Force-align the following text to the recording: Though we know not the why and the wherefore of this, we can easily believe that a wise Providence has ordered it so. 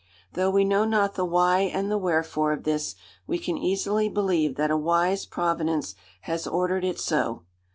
Though 0.33 0.49
we 0.49 0.63
know 0.65 0.83
not 0.83 1.13
the 1.13 1.23
why 1.23 1.59
and 1.59 1.91
the 1.91 1.97
wherefore 1.99 2.53
of 2.53 2.63
this, 2.63 2.95
we 3.27 3.37
can 3.37 3.55
easily 3.55 4.09
believe 4.09 4.55
that 4.55 4.71
a 4.71 4.75
wise 4.75 5.27
Providence 5.27 5.93
has 6.21 6.47
ordered 6.47 6.83
it 6.83 6.99
so. 6.99 7.43